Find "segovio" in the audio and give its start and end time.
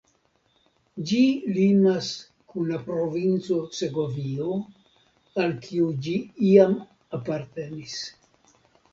3.79-4.47